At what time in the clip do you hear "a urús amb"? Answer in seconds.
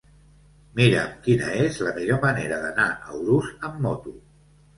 2.95-3.79